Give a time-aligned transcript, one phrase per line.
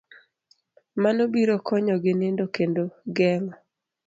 [1.03, 2.83] Mano biro konyogi nindo kendo
[3.15, 3.53] geng'o